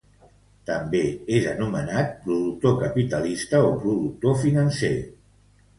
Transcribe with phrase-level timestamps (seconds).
[0.69, 1.01] També
[1.39, 4.97] és anomenat productor capitalista o productor financer.